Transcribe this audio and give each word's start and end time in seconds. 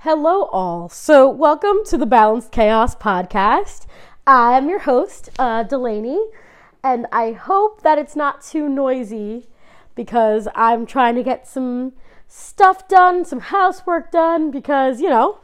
Hello, 0.00 0.44
all. 0.52 0.90
So, 0.90 1.28
welcome 1.28 1.78
to 1.86 1.96
the 1.96 2.04
Balanced 2.04 2.52
Chaos 2.52 2.94
podcast. 2.94 3.86
I'm 4.26 4.68
your 4.68 4.80
host, 4.80 5.30
uh, 5.38 5.62
Delaney, 5.62 6.20
and 6.84 7.06
I 7.10 7.32
hope 7.32 7.80
that 7.80 7.98
it's 7.98 8.14
not 8.14 8.42
too 8.42 8.68
noisy 8.68 9.46
because 9.94 10.48
I'm 10.54 10.84
trying 10.84 11.14
to 11.14 11.22
get 11.22 11.48
some 11.48 11.94
stuff 12.28 12.86
done, 12.86 13.24
some 13.24 13.40
housework 13.40 14.12
done, 14.12 14.50
because, 14.50 15.00
you 15.00 15.08
know, 15.08 15.38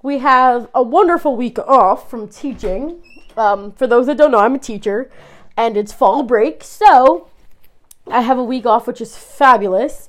we 0.00 0.18
have 0.18 0.68
a 0.72 0.82
wonderful 0.82 1.36
week 1.36 1.58
off 1.58 2.08
from 2.08 2.28
teaching. 2.28 3.02
Um, 3.36 3.72
for 3.72 3.88
those 3.88 4.06
that 4.06 4.16
don't 4.16 4.30
know, 4.30 4.38
I'm 4.38 4.54
a 4.54 4.60
teacher, 4.60 5.10
and 5.56 5.76
it's 5.76 5.92
fall 5.92 6.22
break, 6.22 6.62
so 6.62 7.28
I 8.06 8.20
have 8.20 8.38
a 8.38 8.44
week 8.44 8.64
off, 8.64 8.86
which 8.86 9.00
is 9.00 9.18
fabulous. 9.18 10.08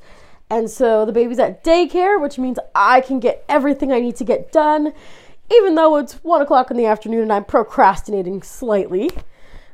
And 0.49 0.69
so 0.69 1.05
the 1.05 1.11
baby's 1.11 1.39
at 1.39 1.63
daycare, 1.63 2.19
which 2.19 2.37
means 2.37 2.57
I 2.73 3.01
can 3.01 3.19
get 3.19 3.45
everything 3.47 3.91
I 3.91 3.99
need 3.99 4.15
to 4.17 4.23
get 4.23 4.51
done, 4.51 4.93
even 5.53 5.75
though 5.75 5.97
it's 5.97 6.13
one 6.23 6.41
o'clock 6.41 6.71
in 6.71 6.77
the 6.77 6.85
afternoon 6.85 7.23
and 7.23 7.33
I'm 7.33 7.45
procrastinating 7.45 8.41
slightly. 8.41 9.11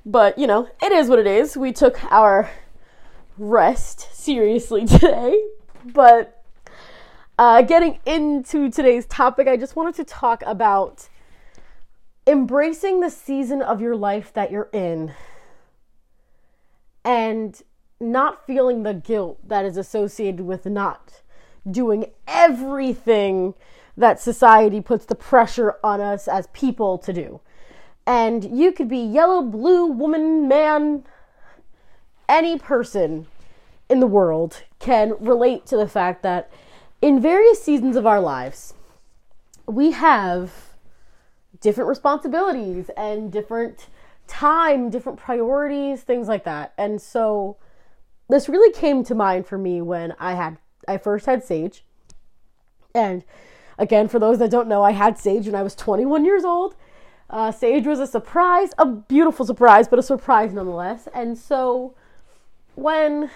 But, 0.06 0.38
you 0.38 0.48
know, 0.48 0.68
it 0.84 0.92
is 0.92 1.08
what 1.08 1.20
it 1.20 1.28
is. 1.28 1.56
We 1.56 1.72
took 1.72 2.04
our 2.12 2.50
rest 3.38 4.14
seriously 4.14 4.86
today. 4.86 5.42
But 5.86 6.44
uh, 7.40 7.62
getting 7.62 8.00
into 8.06 8.70
today's 8.70 9.06
topic, 9.06 9.48
I 9.48 9.58
just 9.58 9.76
wanted 9.76 9.96
to 9.96 10.04
talk 10.04 10.44
about 10.46 11.08
embracing 12.28 13.00
the 13.00 13.10
season 13.10 13.62
of 13.62 13.82
your 13.82 13.96
life 13.96 14.34
that 14.34 14.52
you're 14.52 14.70
in 14.74 15.14
and 17.06 17.62
not 18.00 18.46
feeling 18.46 18.84
the 18.84 18.94
guilt 18.94 19.40
that 19.48 19.66
is 19.66 19.78
associated 19.78 20.42
with 20.42 20.66
not 20.66 21.22
doing 21.70 22.12
everything 22.28 23.54
that 23.98 24.20
society 24.20 24.82
puts 24.82 25.06
the 25.06 25.16
pressure 25.16 25.76
on 25.84 26.02
us 26.02 26.28
as 26.28 26.48
people 26.48 26.98
to 26.98 27.14
do. 27.14 27.40
And 28.06 28.58
you 28.58 28.72
could 28.72 28.90
be 28.90 29.00
yellow, 29.00 29.42
blue, 29.42 29.86
woman, 29.86 30.48
man, 30.48 31.06
any 32.28 32.60
person 32.60 33.28
in 33.90 34.00
the 34.00 34.08
world 34.08 34.64
can 34.80 35.14
relate 35.20 35.66
to 35.68 35.78
the 35.78 35.88
fact 35.88 36.24
that 36.24 36.52
in 37.02 37.20
various 37.20 37.64
seasons 37.64 37.96
of 37.96 38.06
our 38.06 38.20
lives, 38.20 38.74
we 39.68 39.92
have 39.92 40.52
different 41.62 41.88
responsibilities 41.88 42.90
and 42.98 43.32
different 43.32 43.88
time, 44.28 44.90
different 44.90 45.18
priorities, 45.18 46.02
things 46.02 46.28
like 46.28 46.44
that. 46.44 46.74
And 46.78 47.02
so 47.02 47.58
this 48.30 48.50
really 48.50 48.72
came 48.74 49.04
to 49.04 49.16
mind 49.16 49.48
for 49.48 49.58
me 49.58 49.82
when 49.82 50.14
I 50.20 50.34
had 50.34 50.58
I 50.88 50.98
first 50.98 51.26
had 51.26 51.44
Sage. 51.44 51.84
And 52.94 53.24
again, 53.78 54.08
for 54.08 54.20
those 54.20 54.40
that 54.40 54.52
don't 54.52 54.68
know, 54.68 54.84
I 54.84 54.92
had 54.92 55.18
Sage 55.18 55.46
when 55.46 55.56
I 55.56 55.64
was 55.64 55.76
21 55.76 56.26
years 56.26 56.46
old. 56.46 56.76
Uh, 57.30 57.52
Sage 57.52 57.88
was 57.88 58.00
a 58.00 58.08
surprise, 58.08 58.70
a 58.78 58.86
beautiful 58.86 59.46
surprise, 59.46 59.88
but 59.88 60.00
a 60.00 60.04
surprise 60.04 60.54
nonetheless. 60.54 61.08
And 61.14 61.38
so 61.38 61.96
when 62.76 63.32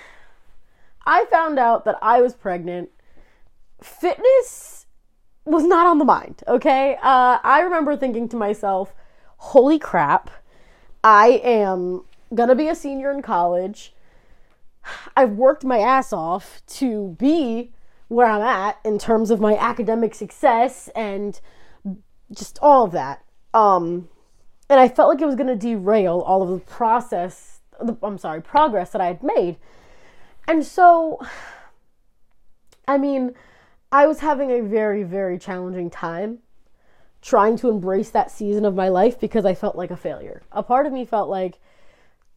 I 1.06 1.26
found 1.26 1.58
out 1.58 1.86
that 1.86 1.98
I 2.02 2.22
was 2.22 2.36
pregnant, 2.36 2.90
fitness 3.82 4.86
was 5.46 5.64
not 5.64 5.88
on 5.88 5.98
the 5.98 6.06
mind, 6.06 6.44
okay? 6.48 6.98
Uh, 7.02 7.40
I 7.44 7.62
remember 7.62 7.98
thinking 7.98 8.30
to 8.30 8.38
myself, 8.38 8.94
holy 9.38 9.80
crap, 9.80 10.30
I 11.04 11.42
am 11.44 12.04
gonna 12.36 12.56
be 12.56 12.68
a 12.68 12.76
senior 12.76 13.10
in 13.10 13.22
college. 13.22 13.94
I've 15.16 15.32
worked 15.32 15.64
my 15.64 15.80
ass 15.80 16.14
off 16.14 16.62
to 16.68 17.16
be 17.20 17.72
where 18.08 18.28
I'm 18.28 18.42
at 18.42 18.80
in 18.84 18.98
terms 18.98 19.32
of 19.32 19.40
my 19.40 19.56
academic 19.56 20.16
success 20.16 20.90
and 20.96 21.40
just 22.32 22.60
all 22.62 22.86
of 22.86 22.92
that. 22.92 23.24
Um, 23.54 24.10
and 24.70 24.80
I 24.80 24.88
felt 24.88 25.10
like 25.10 25.22
it 25.22 25.26
was 25.26 25.36
going 25.36 25.48
to 25.48 25.56
derail 25.56 26.20
all 26.20 26.44
of 26.44 26.50
the 26.50 26.60
process, 26.60 27.62
I'm 28.04 28.18
sorry, 28.18 28.42
progress 28.42 28.92
that 28.92 29.02
I 29.02 29.08
had 29.08 29.24
made. 29.24 29.58
And 30.48 30.66
so, 30.66 31.20
I 32.88 32.98
mean, 32.98 33.34
I 33.92 34.08
was 34.08 34.20
having 34.20 34.52
a 34.52 34.62
very, 34.62 35.04
very 35.04 35.38
challenging 35.40 35.90
time 35.90 36.40
trying 37.22 37.58
to 37.58 37.70
embrace 37.70 38.10
that 38.12 38.32
season 38.32 38.66
of 38.66 38.76
my 38.76 38.88
life 38.88 39.20
because 39.20 39.46
I 39.46 39.54
felt 39.54 39.76
like 39.76 39.92
a 39.92 39.98
failure. 39.98 40.42
A 40.52 40.64
part 40.64 40.86
of 40.86 40.94
me 40.94 41.06
felt 41.06 41.30
like 41.30 41.60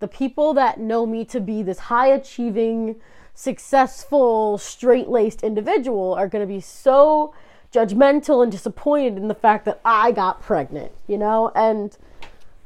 the 0.03 0.09
people 0.09 0.53
that 0.53 0.81
know 0.81 1.07
me 1.07 1.25
to 1.25 1.41
be 1.41 1.63
this 1.63 1.79
high 1.79 2.09
achieving, 2.09 2.97
successful, 3.35 4.59
straight 4.59 5.09
laced 5.09 5.45
individual 5.45 6.13
are 6.15 6.27
going 6.27 6.47
to 6.47 6.53
be 6.53 6.61
so 6.61 7.33
judgmental 7.73 8.43
and 8.43 8.51
disappointed 8.51 9.17
in 9.17 9.29
the 9.29 9.35
fact 9.35 9.65
that 9.65 9.81
I 9.85 10.11
got 10.11 10.43
pregnant, 10.43 10.91
you 11.07 11.17
know? 11.17 11.53
And 11.55 11.97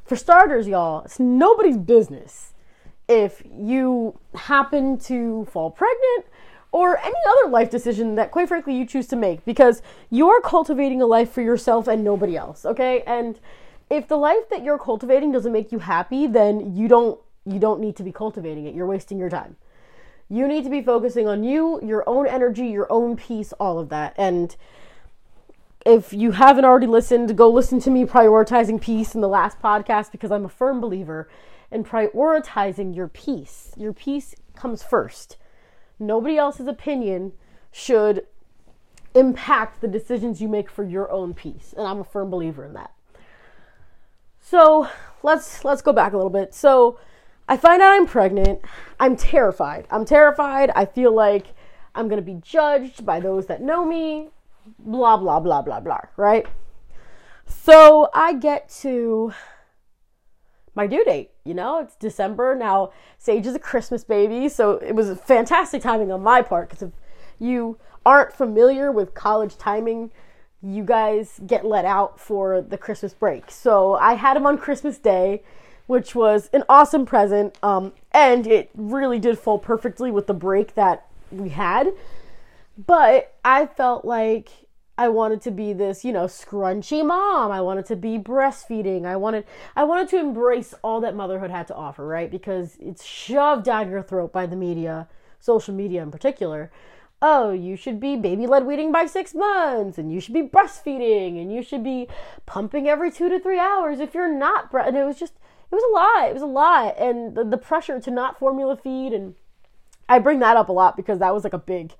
for 0.06 0.16
starters, 0.16 0.66
y'all, 0.66 1.04
it's 1.04 1.20
nobody's 1.20 1.76
business 1.76 2.54
if 3.06 3.42
you 3.54 4.18
happen 4.34 4.98
to 5.00 5.44
fall 5.50 5.70
pregnant 5.70 6.24
or 6.72 6.98
any 6.98 7.14
other 7.28 7.50
life 7.50 7.68
decision 7.68 8.14
that, 8.14 8.30
quite 8.30 8.48
frankly, 8.48 8.74
you 8.74 8.86
choose 8.86 9.08
to 9.08 9.16
make 9.16 9.44
because 9.44 9.82
you're 10.08 10.40
cultivating 10.40 11.02
a 11.02 11.06
life 11.06 11.30
for 11.30 11.42
yourself 11.42 11.86
and 11.86 12.02
nobody 12.02 12.34
else, 12.34 12.64
okay? 12.64 13.02
And 13.06 13.38
if 13.90 14.08
the 14.08 14.16
life 14.16 14.48
that 14.48 14.64
you're 14.64 14.78
cultivating 14.78 15.32
doesn't 15.32 15.52
make 15.52 15.70
you 15.70 15.80
happy, 15.80 16.26
then 16.26 16.74
you 16.74 16.88
don't 16.88 17.20
you 17.46 17.58
don't 17.58 17.80
need 17.80 17.96
to 17.96 18.02
be 18.02 18.12
cultivating 18.12 18.66
it. 18.66 18.74
You're 18.74 18.86
wasting 18.86 19.18
your 19.18 19.30
time. 19.30 19.56
You 20.28 20.48
need 20.48 20.64
to 20.64 20.70
be 20.70 20.82
focusing 20.82 21.28
on 21.28 21.44
you, 21.44 21.80
your 21.82 22.06
own 22.08 22.26
energy, 22.26 22.66
your 22.66 22.90
own 22.90 23.16
peace, 23.16 23.52
all 23.54 23.78
of 23.78 23.88
that. 23.90 24.14
And 24.16 24.56
if 25.84 26.12
you 26.12 26.32
haven't 26.32 26.64
already 26.64 26.88
listened, 26.88 27.36
go 27.36 27.48
listen 27.48 27.78
to 27.80 27.90
me 27.90 28.04
prioritizing 28.04 28.80
peace 28.80 29.14
in 29.14 29.20
the 29.20 29.28
last 29.28 29.60
podcast 29.62 30.10
because 30.10 30.32
I'm 30.32 30.44
a 30.44 30.48
firm 30.48 30.80
believer 30.80 31.28
in 31.70 31.84
prioritizing 31.84 32.94
your 32.94 33.06
peace. 33.06 33.72
Your 33.76 33.92
peace 33.92 34.34
comes 34.56 34.82
first. 34.82 35.36
Nobody 36.00 36.36
else's 36.36 36.66
opinion 36.66 37.32
should 37.70 38.26
impact 39.14 39.80
the 39.80 39.88
decisions 39.88 40.42
you 40.42 40.48
make 40.48 40.68
for 40.68 40.82
your 40.82 41.10
own 41.12 41.34
peace. 41.34 41.72
And 41.76 41.86
I'm 41.86 42.00
a 42.00 42.04
firm 42.04 42.30
believer 42.30 42.64
in 42.64 42.74
that. 42.74 42.92
So, 44.40 44.88
let's 45.22 45.64
let's 45.64 45.82
go 45.82 45.92
back 45.92 46.12
a 46.12 46.16
little 46.16 46.30
bit. 46.30 46.54
So, 46.54 46.98
I 47.48 47.56
find 47.56 47.80
out 47.80 47.92
I'm 47.92 48.06
pregnant. 48.06 48.60
I'm 48.98 49.16
terrified. 49.16 49.86
I'm 49.90 50.04
terrified. 50.04 50.70
I 50.74 50.84
feel 50.84 51.14
like 51.14 51.54
I'm 51.94 52.08
going 52.08 52.20
to 52.20 52.26
be 52.26 52.40
judged 52.42 53.06
by 53.06 53.20
those 53.20 53.46
that 53.46 53.62
know 53.62 53.84
me. 53.84 54.30
Blah, 54.78 55.16
blah, 55.18 55.38
blah, 55.38 55.62
blah, 55.62 55.80
blah, 55.80 56.00
right? 56.16 56.46
So 57.46 58.08
I 58.12 58.34
get 58.34 58.68
to 58.80 59.32
my 60.74 60.86
due 60.86 61.04
date. 61.04 61.30
You 61.44 61.54
know, 61.54 61.78
it's 61.78 61.94
December. 61.94 62.56
Now, 62.56 62.92
Sage 63.18 63.46
is 63.46 63.54
a 63.54 63.60
Christmas 63.60 64.02
baby. 64.02 64.48
So 64.48 64.72
it 64.72 64.94
was 64.94 65.18
fantastic 65.20 65.82
timing 65.82 66.10
on 66.10 66.22
my 66.22 66.42
part 66.42 66.68
because 66.68 66.82
if 66.82 66.92
you 67.38 67.78
aren't 68.04 68.32
familiar 68.32 68.90
with 68.90 69.14
college 69.14 69.56
timing, 69.56 70.10
you 70.62 70.82
guys 70.82 71.40
get 71.46 71.64
let 71.64 71.84
out 71.84 72.18
for 72.18 72.60
the 72.60 72.76
Christmas 72.78 73.14
break. 73.14 73.50
So 73.50 73.94
I 73.94 74.14
had 74.14 74.36
him 74.36 74.46
on 74.46 74.58
Christmas 74.58 74.98
Day 74.98 75.42
which 75.86 76.14
was 76.14 76.50
an 76.52 76.64
awesome 76.68 77.06
present. 77.06 77.58
Um, 77.62 77.92
and 78.12 78.46
it 78.46 78.70
really 78.74 79.18
did 79.18 79.38
fall 79.38 79.58
perfectly 79.58 80.10
with 80.10 80.26
the 80.26 80.34
break 80.34 80.74
that 80.74 81.06
we 81.30 81.50
had. 81.50 81.92
But 82.78 83.34
I 83.44 83.66
felt 83.66 84.04
like 84.04 84.50
I 84.98 85.08
wanted 85.08 85.42
to 85.42 85.50
be 85.50 85.72
this, 85.72 86.04
you 86.04 86.12
know, 86.12 86.24
scrunchy 86.24 87.04
mom. 87.04 87.50
I 87.50 87.60
wanted 87.60 87.86
to 87.86 87.96
be 87.96 88.18
breastfeeding. 88.18 89.04
I 89.04 89.16
wanted 89.16 89.44
I 89.74 89.84
wanted 89.84 90.08
to 90.10 90.18
embrace 90.18 90.74
all 90.82 91.00
that 91.02 91.14
motherhood 91.14 91.50
had 91.50 91.66
to 91.68 91.74
offer, 91.74 92.06
right? 92.06 92.30
Because 92.30 92.76
it's 92.80 93.04
shoved 93.04 93.64
down 93.64 93.90
your 93.90 94.02
throat 94.02 94.32
by 94.32 94.46
the 94.46 94.56
media, 94.56 95.08
social 95.38 95.74
media 95.74 96.02
in 96.02 96.10
particular. 96.10 96.70
Oh, 97.22 97.50
you 97.50 97.76
should 97.76 97.98
be 97.98 98.16
baby 98.16 98.46
led 98.46 98.66
weaning 98.66 98.92
by 98.92 99.06
six 99.06 99.34
months, 99.34 99.96
and 99.96 100.12
you 100.12 100.20
should 100.20 100.34
be 100.34 100.42
breastfeeding, 100.42 101.40
and 101.40 101.52
you 101.52 101.62
should 101.62 101.82
be 101.82 102.08
pumping 102.44 102.88
every 102.88 103.10
two 103.10 103.28
to 103.30 103.40
three 103.40 103.58
hours 103.58 104.00
if 104.00 104.14
you're 104.14 104.32
not. 104.32 104.70
Bre-. 104.70 104.80
And 104.80 104.96
it 104.96 105.04
was 105.04 105.18
just, 105.18 105.32
it 105.70 105.74
was 105.74 105.82
a 105.82 105.94
lot. 105.94 106.28
It 106.30 106.34
was 106.34 106.42
a 106.42 106.46
lot, 106.46 106.98
and 106.98 107.34
the, 107.34 107.44
the 107.44 107.58
pressure 107.58 108.00
to 108.00 108.10
not 108.10 108.38
formula 108.38 108.76
feed, 108.76 109.12
and 109.12 109.34
I 110.08 110.18
bring 110.18 110.38
that 110.40 110.56
up 110.56 110.68
a 110.68 110.72
lot 110.72 110.96
because 110.96 111.18
that 111.18 111.34
was 111.34 111.44
like 111.44 111.52
a 111.52 111.58
big, 111.58 111.94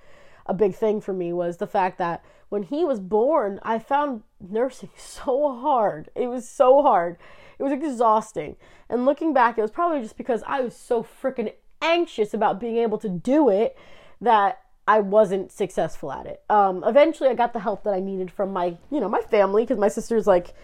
a 0.47 0.55
big 0.55 0.75
thing 0.75 1.01
for 1.01 1.13
me 1.13 1.33
was 1.33 1.57
the 1.57 1.67
fact 1.67 1.99
that 1.99 2.25
when 2.49 2.63
he 2.65 2.85
was 2.85 3.01
born, 3.01 3.59
I 3.63 3.79
found 3.79 4.23
nursing 4.41 4.91
so 4.97 5.57
hard. 5.61 6.11
It 6.15 6.29
was 6.29 6.49
so 6.49 6.83
hard. 6.83 7.17
It 7.59 7.63
was 7.63 7.73
exhausting. 7.73 8.57
And 8.89 9.05
looking 9.05 9.33
back, 9.33 9.59
it 9.59 9.63
was 9.63 9.71
probably 9.71 10.01
just 10.01 10.17
because 10.17 10.43
I 10.47 10.61
was 10.61 10.77
so 10.77 11.03
freaking 11.03 11.53
anxious 11.83 12.35
about 12.35 12.61
being 12.61 12.77
able 12.77 12.99
to 12.99 13.09
do 13.09 13.49
it 13.49 13.77
that 14.21 14.61
I 14.89 15.01
wasn't 15.01 15.51
successful 15.51 16.13
at 16.13 16.27
it. 16.27 16.43
Um, 16.49 16.85
eventually, 16.87 17.29
I 17.29 17.35
got 17.35 17.53
the 17.53 17.61
help 17.61 17.83
that 17.85 17.95
I 17.95 18.01
needed 18.01 18.31
from 18.31 18.53
my, 18.53 18.77
you 18.91 19.01
know, 19.01 19.09
my 19.09 19.21
family 19.21 19.65
because 19.65 19.79
my 19.79 19.89
sister's 19.89 20.27
like 20.27 20.55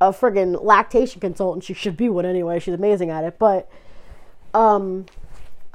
a 0.00 0.10
friggin' 0.12 0.62
lactation 0.62 1.20
consultant. 1.20 1.64
She 1.64 1.74
should 1.74 1.96
be 1.96 2.08
one 2.08 2.24
anyway. 2.24 2.58
She's 2.58 2.74
amazing 2.74 3.10
at 3.10 3.24
it. 3.24 3.38
But 3.38 3.70
um, 4.54 5.06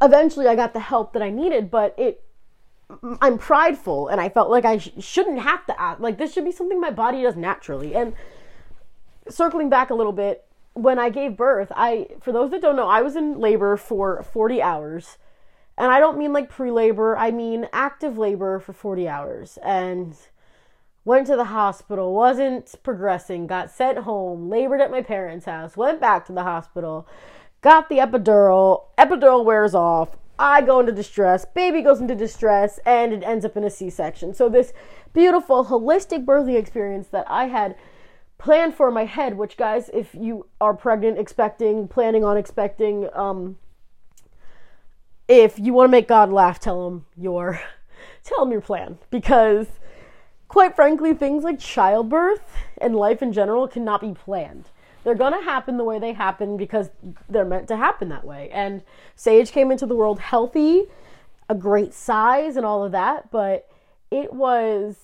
eventually, 0.02 0.48
I 0.48 0.56
got 0.56 0.74
the 0.74 0.80
help 0.80 1.14
that 1.14 1.22
I 1.22 1.30
needed. 1.30 1.70
But 1.70 1.94
it 1.98 2.24
I'm 3.22 3.38
prideful 3.38 4.08
and 4.08 4.20
I 4.20 4.30
felt 4.30 4.50
like 4.50 4.66
I 4.66 4.78
sh- 4.78 4.92
shouldn't 5.00 5.40
have 5.40 5.66
to 5.68 5.82
act. 5.82 6.02
Like 6.02 6.18
this 6.18 6.34
should 6.34 6.46
be 6.46 6.52
something 6.52 6.80
my 6.80 6.92
body 6.92 7.22
does 7.22 7.36
naturally. 7.36 7.96
And 7.96 8.14
circling 9.30 9.70
back 9.70 9.90
a 9.90 9.96
little 9.96 10.12
bit, 10.12 10.46
when 10.74 11.00
I 11.00 11.10
gave 11.10 11.38
birth, 11.38 11.72
I 11.76 12.08
for 12.20 12.32
those 12.32 12.52
that 12.52 12.62
don't 12.62 12.76
know, 12.76 12.88
I 12.88 13.02
was 13.02 13.16
in 13.16 13.40
labor 13.40 13.78
for 13.78 14.24
40 14.24 14.62
hours. 14.62 15.18
And 15.78 15.92
I 15.92 16.00
don't 16.00 16.18
mean 16.18 16.34
like 16.34 16.50
pre-labor, 16.50 17.18
I 17.18 17.32
mean 17.32 17.68
active 17.74 18.18
labor 18.18 18.60
for 18.60 18.74
40 18.74 19.08
hours. 19.08 19.58
And 19.64 20.16
went 21.06 21.28
to 21.28 21.36
the 21.36 21.46
hospital, 21.46 22.14
wasn't 22.14 22.74
progressing, 22.84 23.48
got 23.48 23.70
sent 23.70 24.00
home, 24.00 24.50
labored 24.50 24.82
at 24.82 24.92
my 24.92 25.02
parents' 25.02 25.46
house, 25.46 25.76
went 25.76 26.00
back 26.00 26.26
to 26.26 26.32
the 26.32 26.44
hospital, 26.44 27.08
got 27.62 27.90
the 27.90 27.98
epidural, 27.98 28.86
epidural 28.98 29.44
wears 29.44 29.76
off, 29.76 30.18
I 30.40 30.62
go 30.62 30.80
into 30.80 30.92
distress, 30.92 31.46
baby 31.46 31.82
goes 31.82 32.02
into 32.02 32.16
distress, 32.16 32.80
and 32.86 33.14
it 33.14 33.24
ends 33.24 33.46
up 33.46 33.56
in 33.56 33.64
a 33.64 33.70
C 33.70 33.90
section. 33.90 34.34
So, 34.34 34.50
this 34.50 34.74
beautiful, 35.14 35.66
holistic 35.66 36.26
birthing 36.26 36.58
experience 36.58 37.08
that 37.10 37.30
I 37.30 37.46
had 37.46 37.76
planned 38.40 38.74
for 38.74 38.88
in 38.88 38.94
my 38.94 39.06
head, 39.06 39.38
which, 39.38 39.58
guys, 39.58 39.90
if 39.94 40.16
you 40.16 40.48
are 40.60 40.74
pregnant, 40.74 41.20
expecting, 41.20 41.88
planning 41.88 42.24
on 42.26 42.36
expecting, 42.36 43.08
um, 43.14 43.58
if 45.28 45.60
you 45.60 45.74
want 45.74 45.88
to 45.88 45.92
make 45.92 46.08
God 46.08 46.32
laugh, 46.32 46.60
tell 46.60 46.88
him 46.88 47.06
your, 47.16 47.62
tell 48.24 48.44
him 48.44 48.52
your 48.52 48.62
plan 48.62 48.98
because 49.12 49.68
quite 50.54 50.76
frankly, 50.76 51.16
things 51.16 51.44
like 51.44 51.58
childbirth 51.58 52.56
and 52.80 52.96
life 52.96 53.24
in 53.24 53.34
general 53.34 53.68
cannot 53.68 54.02
be 54.02 54.14
planned. 54.14 54.70
They're 55.04 55.16
going 55.16 55.34
to 55.34 55.44
happen 55.44 55.78
the 55.78 55.84
way 55.84 55.98
they 55.98 56.14
happen 56.14 56.58
because 56.58 56.92
they're 57.28 57.44
meant 57.44 57.68
to 57.70 57.76
happen 57.76 58.10
that 58.10 58.24
way. 58.24 58.52
And 58.54 58.84
Sage 59.16 59.52
came 59.52 59.72
into 59.72 59.88
the 59.88 59.96
world 59.96 60.20
healthy, 60.20 60.84
a 61.50 61.56
great 61.56 61.92
size, 61.92 62.56
and 62.56 62.68
all 62.68 62.86
of 62.86 62.92
that, 62.92 63.32
but 63.32 63.68
it 64.12 64.32
was 64.32 64.96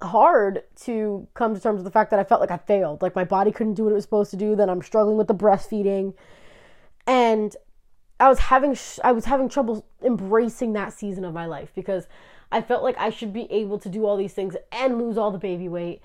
hard 0.00 0.62
to 0.84 1.28
come 1.34 1.54
to 1.54 1.60
terms 1.60 1.76
with 1.76 1.84
the 1.84 1.90
fact 1.90 2.10
that 2.10 2.18
I 2.18 2.24
felt 2.24 2.40
like 2.40 2.50
I 2.50 2.56
failed. 2.56 3.02
Like 3.02 3.14
my 3.14 3.24
body 3.24 3.52
couldn't 3.52 3.74
do 3.74 3.84
what 3.84 3.90
it 3.90 3.96
was 3.96 4.04
supposed 4.04 4.30
to 4.30 4.36
do. 4.38 4.56
Then 4.56 4.70
I'm 4.70 4.80
struggling 4.80 5.18
with 5.18 5.28
the 5.28 5.34
breastfeeding. 5.34 6.14
And 7.06 7.54
I 8.18 8.30
was 8.30 8.38
having 8.38 8.78
I 9.04 9.12
was 9.12 9.26
having 9.26 9.50
trouble 9.50 9.84
embracing 10.02 10.72
that 10.72 10.94
season 10.94 11.26
of 11.26 11.34
my 11.34 11.44
life 11.44 11.70
because 11.74 12.06
I 12.52 12.60
felt 12.60 12.82
like 12.82 12.96
I 12.98 13.10
should 13.10 13.32
be 13.32 13.50
able 13.50 13.78
to 13.78 13.88
do 13.88 14.04
all 14.06 14.16
these 14.16 14.32
things 14.34 14.56
and 14.72 14.98
lose 14.98 15.16
all 15.16 15.30
the 15.30 15.38
baby 15.38 15.68
weight 15.68 16.02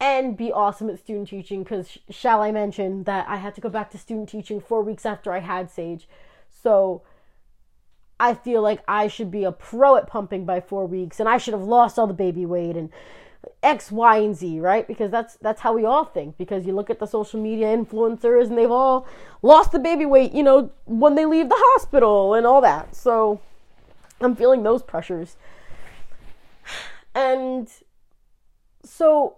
and 0.00 0.36
be 0.36 0.52
awesome 0.52 0.90
at 0.90 0.98
student 0.98 1.28
teaching 1.28 1.62
because 1.62 1.98
shall 2.10 2.42
I 2.42 2.52
mention 2.52 3.04
that 3.04 3.26
I 3.28 3.36
had 3.36 3.54
to 3.54 3.60
go 3.60 3.68
back 3.68 3.90
to 3.90 3.98
student 3.98 4.28
teaching 4.28 4.60
4 4.60 4.82
weeks 4.82 5.06
after 5.06 5.32
I 5.32 5.38
had 5.38 5.70
Sage. 5.70 6.08
So 6.50 7.02
I 8.18 8.34
feel 8.34 8.62
like 8.62 8.80
I 8.88 9.08
should 9.08 9.30
be 9.30 9.44
a 9.44 9.52
pro 9.52 9.96
at 9.96 10.06
pumping 10.06 10.44
by 10.44 10.60
4 10.60 10.86
weeks 10.86 11.20
and 11.20 11.28
I 11.28 11.38
should 11.38 11.54
have 11.54 11.62
lost 11.62 11.98
all 11.98 12.06
the 12.06 12.14
baby 12.14 12.44
weight 12.44 12.76
and 12.76 12.90
X, 13.62 13.92
Y, 13.92 14.16
and 14.18 14.36
Z, 14.36 14.60
right? 14.60 14.86
Because 14.86 15.10
that's 15.10 15.36
that's 15.36 15.60
how 15.60 15.72
we 15.72 15.84
all 15.84 16.04
think. 16.04 16.36
Because 16.36 16.66
you 16.66 16.74
look 16.74 16.90
at 16.90 16.98
the 16.98 17.06
social 17.06 17.40
media 17.40 17.68
influencers 17.68 18.48
and 18.48 18.58
they've 18.58 18.70
all 18.70 19.06
lost 19.40 19.72
the 19.72 19.78
baby 19.78 20.04
weight, 20.04 20.32
you 20.32 20.42
know, 20.42 20.70
when 20.84 21.14
they 21.14 21.26
leave 21.26 21.48
the 21.48 21.54
hospital 21.56 22.34
and 22.34 22.46
all 22.46 22.60
that. 22.60 22.94
So 22.94 23.40
I'm 24.20 24.34
feeling 24.34 24.62
those 24.62 24.82
pressures. 24.82 25.36
And 27.14 27.68
so 28.84 29.36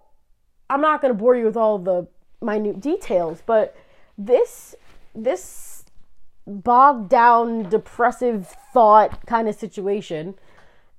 I'm 0.69 0.81
not 0.81 1.01
going 1.01 1.13
to 1.13 1.17
bore 1.17 1.35
you 1.35 1.45
with 1.45 1.57
all 1.57 1.79
the 1.79 2.07
minute 2.41 2.79
details, 2.79 3.41
but 3.45 3.75
this 4.17 4.75
this 5.15 5.85
bogged 6.45 7.09
down 7.09 7.69
depressive 7.69 8.47
thought 8.73 9.25
kind 9.25 9.47
of 9.47 9.55
situation 9.55 10.35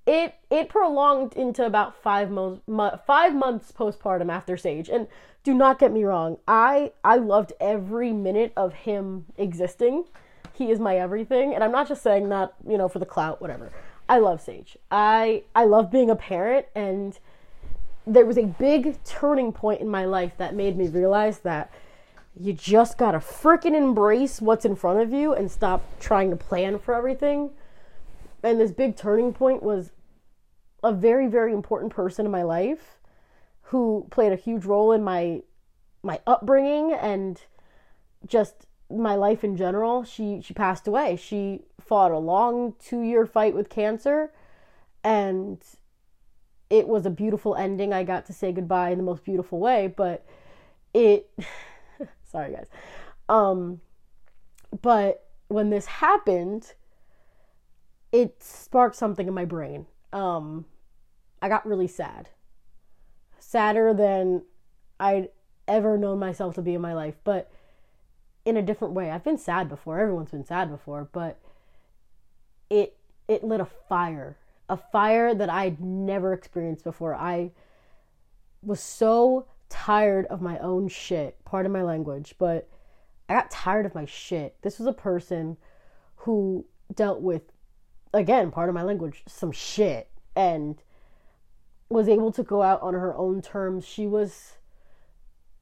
it 0.06 0.34
it 0.50 0.68
prolonged 0.68 1.34
into 1.34 1.64
about 1.64 1.94
five 2.02 2.30
months 2.30 2.62
five 3.06 3.34
months 3.34 3.72
postpartum 3.72 4.30
after 4.30 4.56
Sage. 4.56 4.88
And 4.88 5.06
do 5.44 5.54
not 5.54 5.78
get 5.78 5.92
me 5.92 6.04
wrong, 6.04 6.38
I 6.48 6.92
I 7.04 7.16
loved 7.16 7.52
every 7.60 8.12
minute 8.12 8.52
of 8.56 8.74
him 8.74 9.26
existing. 9.38 10.04
He 10.52 10.70
is 10.70 10.78
my 10.78 10.96
everything, 10.96 11.54
and 11.54 11.64
I'm 11.64 11.72
not 11.72 11.88
just 11.88 12.02
saying 12.02 12.28
that 12.30 12.54
you 12.66 12.76
know 12.76 12.88
for 12.88 12.98
the 12.98 13.06
clout, 13.06 13.40
whatever. 13.40 13.70
I 14.10 14.18
love 14.18 14.40
Sage. 14.40 14.76
I 14.90 15.44
I 15.54 15.64
love 15.64 15.88
being 15.88 16.10
a 16.10 16.16
parent, 16.16 16.66
and 16.74 17.16
there 18.04 18.26
was 18.26 18.36
a 18.36 18.46
big 18.46 19.02
turning 19.04 19.52
point 19.52 19.80
in 19.80 19.88
my 19.88 20.04
life 20.04 20.32
that 20.36 20.52
made 20.52 20.76
me 20.76 20.88
realize 20.88 21.38
that 21.40 21.72
you 22.34 22.52
just 22.52 22.98
gotta 22.98 23.18
freaking 23.18 23.76
embrace 23.76 24.40
what's 24.40 24.64
in 24.64 24.74
front 24.74 24.98
of 25.00 25.12
you 25.12 25.32
and 25.32 25.48
stop 25.48 25.84
trying 26.00 26.30
to 26.30 26.36
plan 26.36 26.80
for 26.80 26.92
everything. 26.92 27.50
And 28.42 28.58
this 28.58 28.72
big 28.72 28.96
turning 28.96 29.32
point 29.32 29.62
was 29.62 29.92
a 30.82 30.92
very 30.92 31.28
very 31.28 31.52
important 31.52 31.92
person 31.92 32.26
in 32.26 32.32
my 32.32 32.42
life 32.42 32.98
who 33.62 34.08
played 34.10 34.32
a 34.32 34.36
huge 34.36 34.64
role 34.64 34.90
in 34.90 35.04
my 35.04 35.42
my 36.02 36.18
upbringing 36.26 36.92
and 36.92 37.42
just 38.26 38.66
my 38.90 39.14
life 39.14 39.44
in 39.44 39.56
general 39.56 40.04
she 40.04 40.40
she 40.42 40.54
passed 40.54 40.86
away. 40.86 41.16
She 41.16 41.62
fought 41.80 42.10
a 42.10 42.18
long 42.18 42.74
2 42.80 43.02
year 43.02 43.26
fight 43.26 43.54
with 43.54 43.68
cancer 43.68 44.32
and 45.02 45.62
it 46.68 46.86
was 46.86 47.06
a 47.06 47.10
beautiful 47.10 47.56
ending. 47.56 47.92
I 47.92 48.04
got 48.04 48.26
to 48.26 48.32
say 48.32 48.52
goodbye 48.52 48.90
in 48.90 48.98
the 48.98 49.04
most 49.04 49.24
beautiful 49.24 49.58
way 49.58 49.92
but 49.94 50.24
it 50.94 51.30
sorry 52.24 52.52
guys. 52.52 52.68
Um 53.28 53.80
but 54.82 55.26
when 55.48 55.70
this 55.70 55.86
happened 55.86 56.74
it 58.12 58.42
sparked 58.42 58.96
something 58.96 59.28
in 59.28 59.34
my 59.34 59.44
brain. 59.44 59.86
Um, 60.12 60.64
I 61.40 61.48
got 61.48 61.66
really 61.66 61.86
sad. 61.86 62.30
Sadder 63.38 63.94
than 63.94 64.42
I'd 64.98 65.28
ever 65.68 65.96
known 65.96 66.18
myself 66.18 66.54
to 66.56 66.62
be 66.62 66.74
in 66.74 66.80
my 66.80 66.94
life, 66.94 67.16
but 67.24 67.50
in 68.44 68.56
a 68.56 68.62
different 68.62 68.94
way. 68.94 69.10
I've 69.10 69.24
been 69.24 69.38
sad 69.38 69.68
before. 69.68 69.98
Everyone's 69.98 70.30
been 70.30 70.44
sad 70.44 70.70
before, 70.70 71.08
but 71.12 71.38
it 72.68 72.96
it 73.28 73.44
lit 73.44 73.60
a 73.60 73.66
fire, 73.88 74.36
a 74.68 74.76
fire 74.76 75.34
that 75.34 75.50
I'd 75.50 75.80
never 75.80 76.32
experienced 76.32 76.84
before. 76.84 77.14
I 77.14 77.52
was 78.62 78.80
so 78.80 79.46
tired 79.68 80.26
of 80.26 80.42
my 80.42 80.58
own 80.58 80.88
shit. 80.88 81.36
Pardon 81.44 81.72
my 81.72 81.82
language, 81.82 82.34
but 82.38 82.68
I 83.28 83.34
got 83.34 83.50
tired 83.50 83.86
of 83.86 83.94
my 83.94 84.04
shit. 84.04 84.56
This 84.62 84.78
was 84.78 84.88
a 84.88 84.92
person 84.92 85.56
who 86.16 86.66
dealt 86.94 87.20
with 87.20 87.42
again, 88.12 88.50
part 88.50 88.68
of 88.68 88.74
my 88.74 88.82
language, 88.82 89.22
some 89.26 89.52
shit 89.52 90.10
and 90.34 90.82
was 91.88 92.08
able 92.08 92.32
to 92.32 92.42
go 92.42 92.62
out 92.62 92.80
on 92.82 92.94
her 92.94 93.14
own 93.16 93.42
terms. 93.42 93.84
She 93.84 94.06
was 94.06 94.58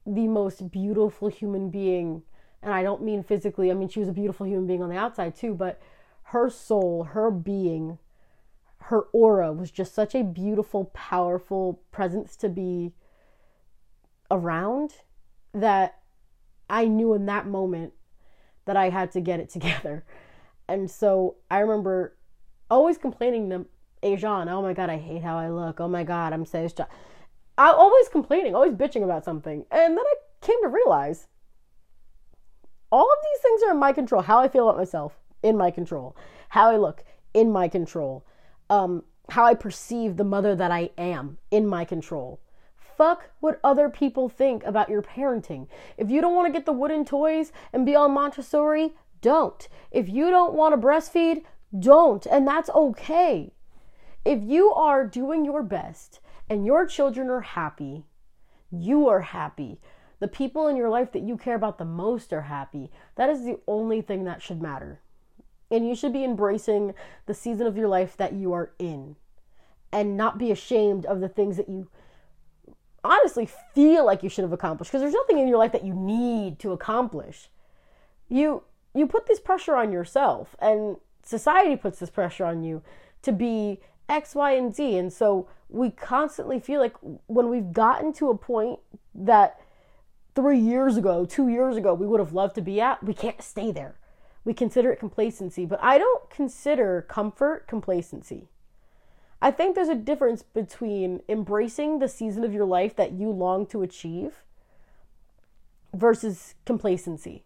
the 0.05 0.27
most 0.27 0.71
beautiful 0.71 1.27
human 1.27 1.69
being. 1.69 2.23
And 2.61 2.73
I 2.73 2.83
don't 2.83 3.03
mean 3.03 3.23
physically, 3.23 3.71
I 3.71 3.73
mean, 3.73 3.89
she 3.89 3.99
was 3.99 4.09
a 4.09 4.13
beautiful 4.13 4.45
human 4.45 4.67
being 4.67 4.83
on 4.83 4.89
the 4.89 4.97
outside 4.97 5.35
too, 5.35 5.53
but 5.53 5.81
her 6.23 6.49
soul, 6.49 7.05
her 7.05 7.31
being, 7.31 7.97
her 8.83 9.01
aura 9.13 9.53
was 9.53 9.71
just 9.71 9.93
such 9.93 10.13
a 10.13 10.23
beautiful, 10.23 10.85
powerful 10.93 11.81
presence 11.91 12.35
to 12.37 12.49
be 12.49 12.93
around 14.29 14.95
that 15.53 15.99
I 16.69 16.85
knew 16.85 17.13
in 17.13 17.25
that 17.25 17.47
moment 17.47 17.93
that 18.65 18.77
I 18.77 18.89
had 18.89 19.11
to 19.13 19.21
get 19.21 19.39
it 19.39 19.49
together. 19.55 20.03
And 20.67 20.89
so 20.89 21.37
I 21.49 21.59
remember 21.59 22.15
always 22.69 22.97
complaining 22.97 23.49
to 23.49 23.65
Ajan, 24.03 24.47
oh 24.49 24.61
my 24.61 24.73
god, 24.73 24.89
I 24.89 24.97
hate 24.97 25.23
how 25.23 25.37
I 25.37 25.49
look. 25.49 25.79
Oh 25.79 25.87
my 25.87 26.03
god, 26.03 26.31
I'm 26.31 26.45
so. 26.45 26.67
I 27.57 27.71
always 27.71 28.07
complaining, 28.07 28.55
always 28.55 28.73
bitching 28.73 29.03
about 29.03 29.25
something. 29.25 29.65
And 29.71 29.97
then 29.97 30.05
I 30.05 30.13
came 30.41 30.61
to 30.61 30.69
realize 30.69 31.27
all 32.91 33.03
of 33.03 33.17
these 33.23 33.41
things 33.41 33.61
are 33.63 33.71
in 33.71 33.79
my 33.79 33.93
control. 33.93 34.21
How 34.21 34.39
I 34.39 34.47
feel 34.47 34.67
about 34.67 34.77
myself, 34.77 35.19
in 35.43 35.57
my 35.57 35.71
control. 35.71 36.15
How 36.49 36.71
I 36.71 36.77
look, 36.77 37.03
in 37.33 37.51
my 37.51 37.67
control. 37.67 38.25
Um, 38.69 39.03
how 39.29 39.45
I 39.45 39.53
perceive 39.53 40.17
the 40.17 40.23
mother 40.23 40.55
that 40.55 40.71
I 40.71 40.89
am, 40.97 41.37
in 41.51 41.67
my 41.67 41.85
control. 41.85 42.39
Fuck 42.97 43.29
what 43.39 43.59
other 43.63 43.89
people 43.89 44.27
think 44.27 44.63
about 44.65 44.89
your 44.89 45.01
parenting. 45.01 45.67
If 45.97 46.09
you 46.09 46.19
don't 46.19 46.35
want 46.35 46.47
to 46.47 46.57
get 46.57 46.65
the 46.65 46.73
wooden 46.73 47.05
toys 47.05 47.51
and 47.71 47.85
be 47.85 47.95
on 47.95 48.11
Montessori, 48.11 48.93
don't. 49.21 49.67
If 49.91 50.09
you 50.09 50.29
don't 50.29 50.53
want 50.53 50.73
to 50.73 50.87
breastfeed, 50.87 51.43
don't. 51.77 52.25
And 52.25 52.47
that's 52.47 52.69
okay. 52.69 53.53
If 54.25 54.43
you 54.43 54.73
are 54.73 55.07
doing 55.07 55.45
your 55.45 55.63
best 55.63 56.19
and 56.49 56.65
your 56.65 56.85
children 56.85 57.29
are 57.29 57.41
happy, 57.41 58.03
you 58.71 59.07
are 59.07 59.21
happy. 59.21 59.79
The 60.19 60.27
people 60.27 60.67
in 60.67 60.75
your 60.75 60.89
life 60.89 61.11
that 61.13 61.23
you 61.23 61.37
care 61.37 61.55
about 61.55 61.77
the 61.77 61.85
most 61.85 62.33
are 62.33 62.41
happy. 62.41 62.91
That 63.15 63.29
is 63.29 63.43
the 63.43 63.59
only 63.67 64.01
thing 64.01 64.25
that 64.25 64.41
should 64.41 64.61
matter. 64.61 64.99
And 65.71 65.87
you 65.87 65.95
should 65.95 66.13
be 66.13 66.23
embracing 66.23 66.93
the 67.25 67.33
season 67.33 67.67
of 67.67 67.77
your 67.77 67.87
life 67.87 68.17
that 68.17 68.33
you 68.33 68.53
are 68.53 68.71
in 68.79 69.15
and 69.91 70.17
not 70.17 70.37
be 70.37 70.51
ashamed 70.51 71.05
of 71.05 71.19
the 71.19 71.29
things 71.29 71.57
that 71.57 71.69
you 71.69 71.87
honestly 73.03 73.47
feel 73.73 74.05
like 74.05 74.23
you 74.23 74.29
should 74.29 74.43
have 74.43 74.51
accomplished 74.51 74.91
because 74.91 75.01
there's 75.01 75.13
nothing 75.13 75.39
in 75.39 75.47
your 75.47 75.57
life 75.57 75.71
that 75.71 75.85
you 75.85 75.93
need 75.93 76.59
to 76.59 76.71
accomplish. 76.71 77.49
You 78.27 78.63
you 78.93 79.07
put 79.07 79.27
this 79.27 79.39
pressure 79.39 79.75
on 79.75 79.91
yourself 79.91 80.55
and 80.59 80.97
society 81.23 81.75
puts 81.75 81.99
this 81.99 82.09
pressure 82.09 82.45
on 82.45 82.63
you 82.63 82.81
to 83.21 83.31
be 83.31 83.79
X, 84.09 84.35
Y, 84.35 84.51
and 84.51 84.75
Z. 84.75 84.97
And 84.97 85.13
so 85.13 85.47
we 85.69 85.91
constantly 85.91 86.59
feel 86.59 86.81
like 86.81 86.95
when 87.27 87.49
we've 87.49 87.71
gotten 87.71 88.11
to 88.13 88.29
a 88.29 88.37
point 88.37 88.79
that 89.13 89.59
three 90.39 90.59
years 90.59 90.95
ago, 90.95 91.25
two 91.25 91.49
years 91.49 91.75
ago, 91.75 91.93
we 91.93 92.07
would 92.07 92.21
have 92.21 92.31
loved 92.31 92.55
to 92.55 92.61
be 92.61 92.79
at, 92.79 93.03
we 93.03 93.13
can't 93.13 93.41
stay 93.41 93.73
there. 93.73 93.95
We 94.45 94.53
consider 94.53 94.89
it 94.89 94.99
complacency, 94.99 95.65
but 95.65 95.79
I 95.83 95.97
don't 95.97 96.29
consider 96.29 97.05
comfort 97.09 97.67
complacency. 97.67 98.47
I 99.41 99.51
think 99.51 99.75
there's 99.75 99.89
a 99.89 99.95
difference 99.95 100.41
between 100.41 101.21
embracing 101.27 101.99
the 101.99 102.07
season 102.07 102.45
of 102.45 102.53
your 102.53 102.63
life 102.63 102.95
that 102.95 103.11
you 103.11 103.29
long 103.29 103.65
to 103.67 103.81
achieve 103.81 104.43
versus 105.93 106.55
complacency. 106.65 107.43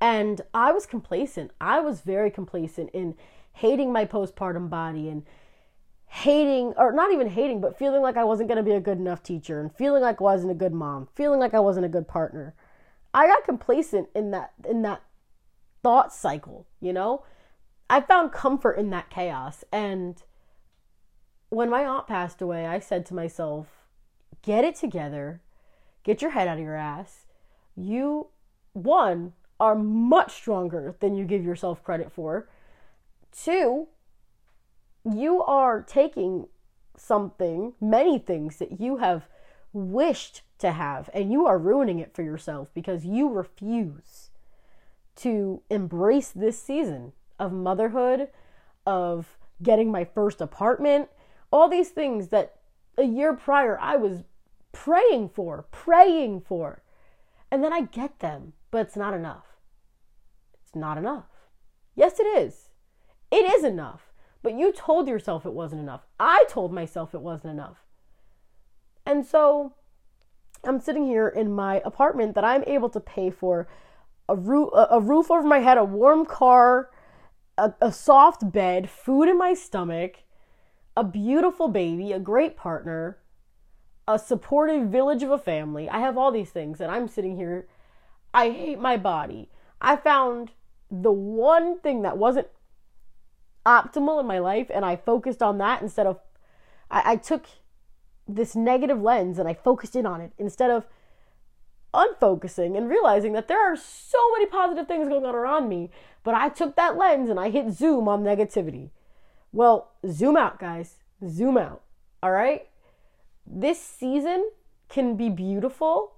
And 0.00 0.42
I 0.54 0.70
was 0.70 0.86
complacent. 0.86 1.50
I 1.60 1.80
was 1.80 2.02
very 2.02 2.30
complacent 2.30 2.90
in 2.90 3.16
hating 3.54 3.92
my 3.92 4.04
postpartum 4.04 4.70
body 4.70 5.08
and 5.08 5.24
hating, 6.14 6.72
or 6.76 6.92
not 6.92 7.12
even 7.12 7.28
hating, 7.28 7.60
but 7.60 7.76
feeling 7.76 8.00
like 8.00 8.16
I 8.16 8.22
wasn't 8.22 8.48
going 8.48 8.58
to 8.58 8.62
be 8.62 8.76
a 8.76 8.80
good 8.80 8.98
enough 8.98 9.20
teacher 9.20 9.60
and 9.60 9.74
feeling 9.74 10.00
like 10.00 10.20
I 10.20 10.24
wasn't 10.24 10.52
a 10.52 10.54
good 10.54 10.72
mom, 10.72 11.08
feeling 11.16 11.40
like 11.40 11.54
I 11.54 11.60
wasn't 11.60 11.86
a 11.86 11.88
good 11.88 12.06
partner. 12.06 12.54
I 13.12 13.26
got 13.26 13.44
complacent 13.44 14.08
in 14.14 14.30
that 14.30 14.52
in 14.68 14.82
that 14.82 15.02
thought 15.82 16.12
cycle, 16.12 16.68
you 16.80 16.92
know? 16.92 17.24
I 17.90 18.00
found 18.00 18.30
comfort 18.30 18.74
in 18.74 18.90
that 18.90 19.10
chaos 19.10 19.64
and 19.72 20.22
when 21.48 21.68
my 21.68 21.84
aunt 21.84 22.06
passed 22.06 22.40
away, 22.40 22.64
I 22.64 22.78
said 22.78 23.04
to 23.06 23.14
myself, 23.14 23.66
get 24.42 24.64
it 24.64 24.76
together, 24.76 25.40
get 26.04 26.22
your 26.22 26.30
head 26.30 26.46
out 26.46 26.58
of 26.58 26.64
your 26.64 26.76
ass. 26.76 27.26
You, 27.76 28.28
one, 28.72 29.32
are 29.58 29.74
much 29.74 30.32
stronger 30.32 30.94
than 31.00 31.16
you 31.16 31.24
give 31.24 31.44
yourself 31.44 31.82
credit 31.82 32.12
for. 32.12 32.48
Two, 33.32 33.88
you 35.04 35.42
are 35.42 35.82
taking 35.82 36.46
something, 36.96 37.74
many 37.80 38.18
things 38.18 38.56
that 38.58 38.80
you 38.80 38.98
have 38.98 39.28
wished 39.72 40.42
to 40.58 40.72
have, 40.72 41.10
and 41.12 41.32
you 41.32 41.46
are 41.46 41.58
ruining 41.58 41.98
it 41.98 42.14
for 42.14 42.22
yourself 42.22 42.68
because 42.74 43.04
you 43.04 43.28
refuse 43.28 44.30
to 45.16 45.62
embrace 45.70 46.30
this 46.30 46.60
season 46.60 47.12
of 47.38 47.52
motherhood, 47.52 48.28
of 48.86 49.36
getting 49.62 49.90
my 49.90 50.04
first 50.04 50.40
apartment, 50.40 51.08
all 51.50 51.68
these 51.68 51.90
things 51.90 52.28
that 52.28 52.56
a 52.96 53.04
year 53.04 53.34
prior 53.34 53.78
I 53.80 53.96
was 53.96 54.24
praying 54.72 55.30
for, 55.30 55.66
praying 55.70 56.42
for. 56.42 56.82
And 57.50 57.62
then 57.62 57.72
I 57.72 57.82
get 57.82 58.18
them, 58.18 58.52
but 58.70 58.86
it's 58.86 58.96
not 58.96 59.14
enough. 59.14 59.46
It's 60.64 60.74
not 60.74 60.98
enough. 60.98 61.26
Yes, 61.94 62.18
it 62.18 62.24
is. 62.24 62.70
It 63.30 63.44
is 63.52 63.64
enough. 63.64 64.12
But 64.44 64.58
you 64.58 64.72
told 64.72 65.08
yourself 65.08 65.46
it 65.46 65.54
wasn't 65.54 65.80
enough. 65.80 66.02
I 66.20 66.44
told 66.50 66.70
myself 66.70 67.14
it 67.14 67.22
wasn't 67.22 67.54
enough. 67.54 67.78
And 69.06 69.24
so 69.24 69.72
I'm 70.62 70.80
sitting 70.80 71.06
here 71.06 71.28
in 71.28 71.50
my 71.50 71.80
apartment 71.82 72.34
that 72.34 72.44
I'm 72.44 72.62
able 72.66 72.90
to 72.90 73.00
pay 73.00 73.30
for 73.30 73.66
a 74.28 74.36
roof, 74.36 74.68
a 74.74 75.00
roof 75.00 75.30
over 75.30 75.48
my 75.48 75.60
head, 75.60 75.78
a 75.78 75.84
warm 75.84 76.26
car, 76.26 76.90
a, 77.56 77.72
a 77.80 77.90
soft 77.90 78.52
bed, 78.52 78.90
food 78.90 79.30
in 79.30 79.38
my 79.38 79.54
stomach, 79.54 80.24
a 80.94 81.04
beautiful 81.04 81.68
baby, 81.68 82.12
a 82.12 82.18
great 82.18 82.54
partner, 82.54 83.16
a 84.06 84.18
supportive 84.18 84.88
village 84.88 85.22
of 85.22 85.30
a 85.30 85.38
family. 85.38 85.88
I 85.88 86.00
have 86.00 86.18
all 86.18 86.30
these 86.30 86.50
things, 86.50 86.82
and 86.82 86.90
I'm 86.90 87.08
sitting 87.08 87.36
here. 87.36 87.66
I 88.34 88.50
hate 88.50 88.78
my 88.78 88.98
body. 88.98 89.48
I 89.80 89.96
found 89.96 90.50
the 90.90 91.12
one 91.12 91.78
thing 91.80 92.02
that 92.02 92.18
wasn't 92.18 92.48
optimal 93.66 94.20
in 94.20 94.26
my 94.26 94.38
life, 94.38 94.70
and 94.72 94.84
I 94.84 94.96
focused 94.96 95.42
on 95.42 95.58
that 95.58 95.82
instead 95.82 96.06
of. 96.06 96.20
I, 96.90 97.12
I 97.12 97.16
took 97.16 97.46
this 98.26 98.56
negative 98.56 99.00
lens 99.00 99.38
and 99.38 99.48
I 99.48 99.54
focused 99.54 99.96
in 99.96 100.06
on 100.06 100.20
it 100.20 100.32
instead 100.38 100.70
of 100.70 100.86
unfocusing 101.92 102.76
and 102.76 102.88
realizing 102.88 103.32
that 103.34 103.48
there 103.48 103.60
are 103.60 103.76
so 103.76 104.18
many 104.32 104.46
positive 104.46 104.88
things 104.88 105.08
going 105.08 105.24
on 105.24 105.34
around 105.34 105.68
me, 105.68 105.90
but 106.22 106.34
I 106.34 106.48
took 106.48 106.76
that 106.76 106.96
lens 106.96 107.30
and 107.30 107.38
I 107.38 107.50
hit 107.50 107.72
zoom 107.72 108.08
on 108.08 108.24
negativity. 108.24 108.90
Well, 109.52 109.92
zoom 110.10 110.36
out, 110.36 110.58
guys. 110.58 110.96
Zoom 111.28 111.56
out. 111.56 111.82
All 112.22 112.32
right? 112.32 112.66
This 113.46 113.80
season 113.80 114.50
can 114.88 115.16
be 115.16 115.28
beautiful 115.28 116.14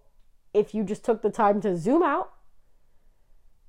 if 0.55 0.75
you 0.75 0.85
just 0.85 1.05
took 1.05 1.23
the 1.23 1.31
time 1.31 1.61
to 1.61 1.76
zoom 1.76 2.03
out 2.03 2.33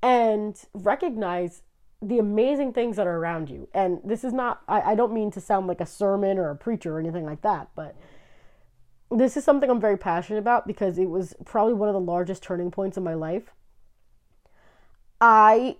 and 0.01 0.57
recognize 0.73 1.63
the 2.01 2.19
amazing 2.19 2.73
things 2.73 2.95
that 2.97 3.07
are 3.07 3.17
around 3.17 3.49
you. 3.49 3.67
And 3.73 3.99
this 4.03 4.23
is 4.23 4.33
not, 4.33 4.61
I, 4.67 4.91
I, 4.91 4.95
don't 4.95 5.13
mean 5.13 5.31
to 5.31 5.41
sound 5.41 5.67
like 5.67 5.81
a 5.81 5.85
sermon 5.85 6.37
or 6.37 6.49
a 6.49 6.55
preacher 6.55 6.95
or 6.95 6.99
anything 6.99 7.25
like 7.25 7.41
that, 7.41 7.69
but 7.75 7.95
this 9.09 9.35
is 9.35 9.43
something 9.43 9.69
I'm 9.69 9.81
very 9.81 9.97
passionate 9.97 10.39
about 10.39 10.67
because 10.67 10.99
it 10.99 11.09
was 11.09 11.33
probably 11.45 11.73
one 11.73 11.89
of 11.89 11.93
the 11.93 11.99
largest 11.99 12.43
turning 12.43 12.69
points 12.69 12.97
in 12.97 13.03
my 13.03 13.15
life. 13.15 13.51
I, 15.19 15.77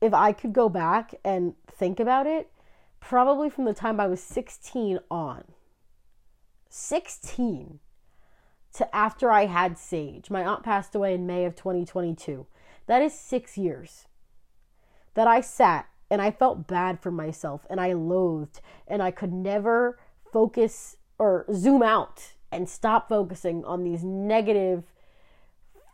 if 0.00 0.12
I 0.12 0.32
could 0.32 0.52
go 0.52 0.68
back 0.68 1.14
and 1.24 1.54
think 1.68 2.00
about 2.00 2.26
it, 2.26 2.50
probably 2.98 3.48
from 3.48 3.64
the 3.64 3.74
time 3.74 4.00
I 4.00 4.08
was 4.08 4.20
16 4.20 4.98
on. 5.10 5.44
16 6.68 7.78
to 8.72 8.96
after 8.96 9.30
I 9.30 9.46
had 9.46 9.78
Sage. 9.78 10.30
My 10.30 10.44
aunt 10.44 10.62
passed 10.62 10.94
away 10.94 11.14
in 11.14 11.26
May 11.26 11.44
of 11.44 11.54
2022. 11.54 12.46
That 12.86 13.02
is 13.02 13.12
six 13.12 13.58
years 13.58 14.06
that 15.14 15.26
I 15.26 15.40
sat 15.40 15.88
and 16.10 16.20
I 16.20 16.30
felt 16.30 16.66
bad 16.66 17.00
for 17.00 17.10
myself 17.10 17.66
and 17.70 17.80
I 17.80 17.92
loathed 17.92 18.60
and 18.86 19.02
I 19.02 19.10
could 19.10 19.32
never 19.32 19.98
focus 20.32 20.96
or 21.18 21.46
zoom 21.52 21.82
out 21.82 22.32
and 22.52 22.68
stop 22.68 23.08
focusing 23.08 23.64
on 23.64 23.84
these 23.84 24.02
negative, 24.02 24.84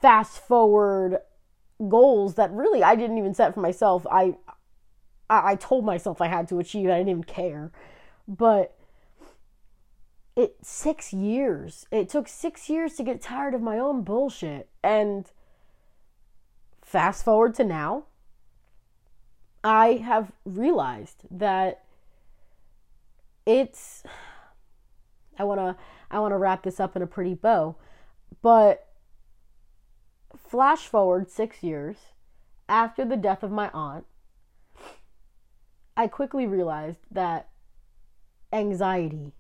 fast 0.01 0.39
forward 0.39 1.19
goals 1.89 2.37
that 2.37 2.51
really 2.53 2.83
I 2.83 2.97
didn't 2.97 3.19
even 3.19 3.35
set 3.35 3.55
for 3.55 3.61
myself. 3.61 4.07
I 4.11 4.37
I, 5.29 5.57
told 5.57 5.85
myself 5.85 6.21
I 6.21 6.29
had 6.29 6.49
to 6.49 6.61
achieve. 6.61 6.89
I 6.89 6.99
didn't 6.99 7.09
even 7.09 7.25
care. 7.25 7.73
But 8.29 8.77
it 10.37 10.57
six 10.63 11.13
years. 11.13 11.87
It 11.91 12.09
took 12.09 12.29
six 12.29 12.69
years 12.69 12.95
to 12.95 13.03
get 13.03 13.21
tired 13.21 13.55
of 13.55 13.61
my 13.61 13.79
own 13.79 14.03
bullshit. 14.03 14.69
And 14.85 15.31
fast 16.83 17.25
forward 17.25 17.55
to 17.57 17.65
now, 17.65 18.05
I 19.67 19.95
have 19.95 20.31
realized 20.45 21.25
that 21.29 21.83
it's 23.45 24.05
I 25.41 25.43
want 25.43 25.59
to 25.59 25.77
I 26.09 26.21
want 26.21 26.31
to 26.31 26.39
wrap 26.39 26.63
this 26.63 26.79
up 26.79 26.95
in 26.95 27.03
a 27.03 27.07
pretty 27.09 27.35
bow. 27.35 27.75
But 28.43 28.87
flash 30.37 30.87
forward 30.87 31.29
6 31.29 31.65
years 31.65 31.97
after 32.69 33.05
the 33.05 33.17
death 33.17 33.43
of 33.43 33.51
my 33.51 33.69
aunt, 33.75 34.07
I 35.97 36.07
quickly 36.07 36.47
realized 36.47 37.01
that 37.11 37.49
anxiety 38.53 39.33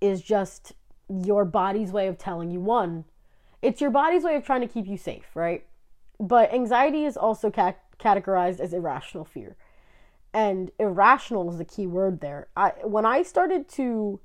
is 0.00 0.22
just 0.22 0.72
your 1.08 1.44
body's 1.44 1.92
way 1.92 2.08
of 2.08 2.18
telling 2.18 2.50
you 2.50 2.58
one, 2.58 3.04
it's 3.62 3.80
your 3.80 3.90
body's 3.90 4.24
way 4.24 4.34
of 4.34 4.44
trying 4.44 4.62
to 4.62 4.66
keep 4.66 4.88
you 4.88 4.96
safe, 4.96 5.36
right? 5.36 5.64
But 6.18 6.52
anxiety 6.52 7.04
is 7.04 7.16
also 7.16 7.48
ca- 7.52 7.74
categorized 7.98 8.60
as 8.60 8.72
irrational 8.72 9.24
fear. 9.24 9.56
And 10.32 10.70
irrational 10.78 11.50
is 11.50 11.58
the 11.58 11.64
key 11.64 11.86
word 11.86 12.20
there. 12.20 12.48
I 12.56 12.70
when 12.82 13.06
I 13.06 13.22
started 13.22 13.68
to 13.70 14.20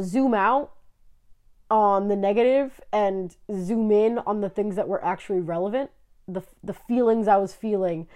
zoom 0.00 0.34
out 0.34 0.72
on 1.70 2.08
the 2.08 2.16
negative 2.16 2.80
and 2.92 3.36
zoom 3.52 3.90
in 3.90 4.18
on 4.18 4.40
the 4.40 4.48
things 4.48 4.76
that 4.76 4.88
were 4.88 5.04
actually 5.04 5.40
relevant, 5.40 5.90
the 6.26 6.42
the 6.62 6.74
feelings 6.74 7.26
I 7.26 7.36
was 7.38 7.54
feeling, 7.54 8.06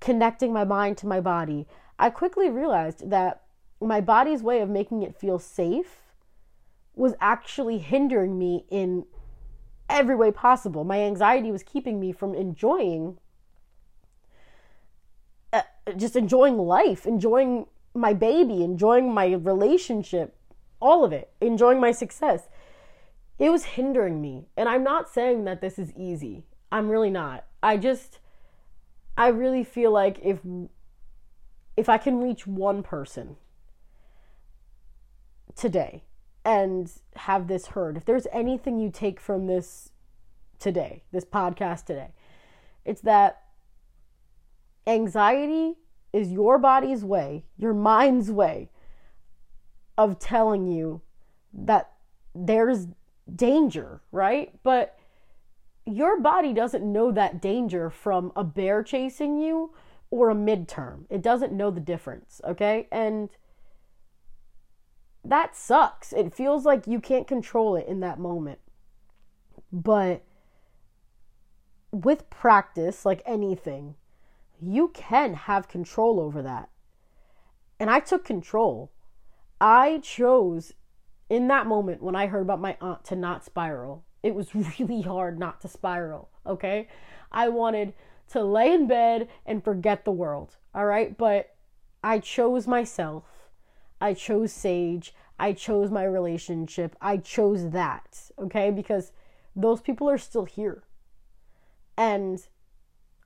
connecting 0.00 0.52
my 0.52 0.64
mind 0.64 0.98
to 0.98 1.06
my 1.06 1.20
body, 1.20 1.66
I 1.98 2.10
quickly 2.10 2.50
realized 2.50 3.10
that 3.10 3.42
my 3.80 4.00
body's 4.00 4.42
way 4.42 4.60
of 4.60 4.68
making 4.68 5.02
it 5.02 5.16
feel 5.16 5.38
safe 5.38 6.00
was 6.94 7.14
actually 7.20 7.78
hindering 7.78 8.38
me 8.38 8.64
in 8.68 9.06
every 9.88 10.14
way 10.14 10.30
possible. 10.30 10.84
My 10.84 11.00
anxiety 11.00 11.50
was 11.50 11.62
keeping 11.62 11.98
me 11.98 12.12
from 12.12 12.34
enjoying 12.34 13.18
just 15.96 16.16
enjoying 16.16 16.58
life, 16.58 17.06
enjoying 17.06 17.66
my 17.94 18.12
baby, 18.12 18.62
enjoying 18.62 19.12
my 19.12 19.32
relationship, 19.32 20.36
all 20.80 21.04
of 21.04 21.12
it, 21.12 21.30
enjoying 21.40 21.80
my 21.80 21.92
success. 21.92 22.48
It 23.38 23.50
was 23.50 23.64
hindering 23.64 24.20
me. 24.20 24.46
And 24.56 24.68
I'm 24.68 24.84
not 24.84 25.08
saying 25.08 25.44
that 25.44 25.60
this 25.60 25.78
is 25.78 25.92
easy. 25.96 26.44
I'm 26.70 26.88
really 26.88 27.10
not. 27.10 27.46
I 27.62 27.76
just 27.76 28.18
I 29.16 29.28
really 29.28 29.64
feel 29.64 29.90
like 29.90 30.18
if 30.22 30.38
if 31.76 31.88
I 31.88 31.98
can 31.98 32.20
reach 32.20 32.46
one 32.46 32.82
person 32.82 33.36
today 35.54 36.04
and 36.44 36.90
have 37.16 37.48
this 37.48 37.68
heard, 37.68 37.96
if 37.96 38.04
there's 38.04 38.26
anything 38.32 38.78
you 38.78 38.90
take 38.90 39.20
from 39.20 39.46
this 39.46 39.90
today, 40.58 41.02
this 41.12 41.24
podcast 41.24 41.86
today, 41.86 42.12
it's 42.84 43.00
that 43.02 43.42
anxiety 44.86 45.74
is 46.12 46.32
your 46.32 46.58
body's 46.58 47.04
way, 47.04 47.44
your 47.56 47.74
mind's 47.74 48.30
way 48.30 48.70
of 49.96 50.18
telling 50.18 50.66
you 50.66 51.00
that 51.52 51.92
there's 52.34 52.86
danger, 53.34 54.00
right? 54.12 54.54
But 54.62 54.98
your 55.86 56.20
body 56.20 56.52
doesn't 56.52 56.90
know 56.90 57.10
that 57.12 57.40
danger 57.40 57.90
from 57.90 58.32
a 58.36 58.44
bear 58.44 58.82
chasing 58.82 59.38
you 59.38 59.74
or 60.10 60.30
a 60.30 60.34
midterm. 60.34 61.04
It 61.10 61.22
doesn't 61.22 61.52
know 61.52 61.70
the 61.70 61.80
difference, 61.80 62.40
okay? 62.44 62.88
And 62.90 63.28
that 65.24 65.56
sucks. 65.56 66.12
It 66.12 66.34
feels 66.34 66.64
like 66.64 66.86
you 66.86 67.00
can't 67.00 67.26
control 67.26 67.76
it 67.76 67.86
in 67.86 68.00
that 68.00 68.18
moment. 68.18 68.58
But 69.72 70.22
with 71.92 72.30
practice, 72.30 73.04
like 73.04 73.22
anything, 73.26 73.94
you 74.62 74.88
can 74.88 75.34
have 75.34 75.68
control 75.68 76.20
over 76.20 76.42
that. 76.42 76.68
And 77.78 77.90
I 77.90 78.00
took 78.00 78.24
control. 78.24 78.92
I 79.60 80.00
chose 80.02 80.74
in 81.28 81.48
that 81.48 81.66
moment 81.66 82.02
when 82.02 82.16
I 82.16 82.26
heard 82.26 82.42
about 82.42 82.60
my 82.60 82.76
aunt 82.80 83.04
to 83.06 83.16
not 83.16 83.44
spiral. 83.44 84.04
It 84.22 84.34
was 84.34 84.54
really 84.78 85.02
hard 85.02 85.38
not 85.38 85.60
to 85.62 85.68
spiral, 85.68 86.28
okay? 86.46 86.88
I 87.32 87.48
wanted 87.48 87.94
to 88.30 88.42
lay 88.42 88.72
in 88.72 88.86
bed 88.86 89.28
and 89.46 89.64
forget 89.64 90.04
the 90.04 90.12
world, 90.12 90.56
all 90.74 90.86
right? 90.86 91.16
But 91.16 91.54
I 92.02 92.18
chose 92.18 92.66
myself. 92.66 93.24
I 94.00 94.14
chose 94.14 94.52
Sage. 94.52 95.14
I 95.38 95.52
chose 95.52 95.90
my 95.90 96.04
relationship. 96.04 96.96
I 97.00 97.16
chose 97.16 97.70
that, 97.70 98.30
okay? 98.38 98.70
Because 98.70 99.12
those 99.56 99.80
people 99.80 100.08
are 100.08 100.18
still 100.18 100.44
here. 100.44 100.82
And 101.96 102.46